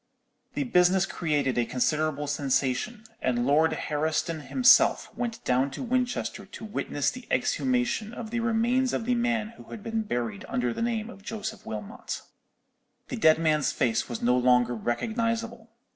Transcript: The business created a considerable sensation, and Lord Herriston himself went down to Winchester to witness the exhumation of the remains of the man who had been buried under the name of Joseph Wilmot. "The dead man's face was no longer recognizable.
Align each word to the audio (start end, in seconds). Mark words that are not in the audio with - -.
The 0.55 0.63
business 0.63 1.05
created 1.05 1.59
a 1.59 1.65
considerable 1.67 2.25
sensation, 2.25 3.03
and 3.21 3.45
Lord 3.45 3.73
Herriston 3.73 4.47
himself 4.47 5.15
went 5.15 5.43
down 5.45 5.69
to 5.77 5.83
Winchester 5.83 6.47
to 6.47 6.65
witness 6.65 7.11
the 7.11 7.27
exhumation 7.29 8.11
of 8.11 8.31
the 8.31 8.39
remains 8.39 8.93
of 8.93 9.05
the 9.05 9.13
man 9.13 9.49
who 9.49 9.65
had 9.65 9.83
been 9.83 10.01
buried 10.01 10.43
under 10.49 10.73
the 10.73 10.81
name 10.81 11.11
of 11.11 11.21
Joseph 11.21 11.67
Wilmot. 11.67 12.23
"The 13.09 13.15
dead 13.15 13.37
man's 13.37 13.71
face 13.71 14.09
was 14.09 14.23
no 14.23 14.35
longer 14.35 14.73
recognizable. 14.73 15.69